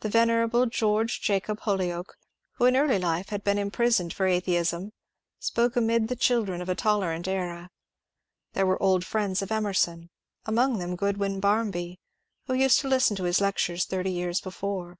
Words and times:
The 0.00 0.10
venerable 0.10 0.66
George 0.66 1.22
Jacob 1.22 1.60
Holyoake, 1.60 2.12
who 2.56 2.66
in 2.66 2.76
early 2.76 2.98
life 2.98 3.30
had 3.30 3.42
been 3.42 3.56
imprisoned 3.56 4.12
for 4.12 4.26
atheism, 4.26 4.92
spoke 5.38 5.74
amid 5.74 6.08
the 6.08 6.16
children 6.16 6.60
of 6.60 6.68
a 6.68 6.74
tolerant 6.74 7.26
era. 7.26 7.70
There 8.52 8.66
were 8.66 8.82
old 8.82 9.06
friends 9.06 9.40
of 9.40 9.50
Emerson, 9.50 10.10
among 10.44 10.80
them 10.80 10.96
Groodwyn 10.96 11.40
Barmby, 11.40 11.98
who 12.46 12.52
used 12.52 12.80
to 12.80 12.88
listen 12.88 13.16
to 13.16 13.24
his 13.24 13.40
lectures 13.40 13.86
thirty 13.86 14.10
years 14.10 14.38
before. 14.38 14.98